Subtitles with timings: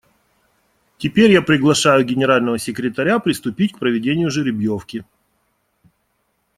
[0.97, 5.03] Теперь я приглашаю Генерального секретаря приступить к проведению жеребьевки.